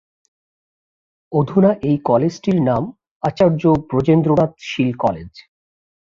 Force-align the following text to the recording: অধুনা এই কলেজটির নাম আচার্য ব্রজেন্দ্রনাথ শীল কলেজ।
অধুনা 1.31 1.71
এই 1.81 1.97
কলেজটির 2.05 2.57
নাম 2.69 2.83
আচার্য 3.23 3.61
ব্রজেন্দ্রনাথ 3.89 4.51
শীল 4.69 4.91
কলেজ। 5.03 5.31